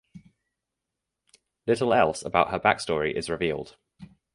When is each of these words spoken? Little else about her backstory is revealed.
Little 1.67 1.93
else 1.93 2.25
about 2.25 2.49
her 2.49 2.59
backstory 2.59 3.15
is 3.15 3.29
revealed. 3.29 3.77